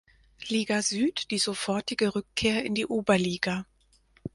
[0.49, 3.67] Liga Süd die sofortige Rückkehr in die Oberliga.